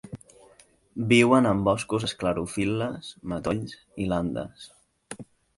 Viuen 1.11 1.49
en 1.49 1.61
boscos 1.67 2.07
esclerofil·les, 2.09 3.13
matolls 3.35 3.79
i 4.07 4.11
landes. 4.15 4.69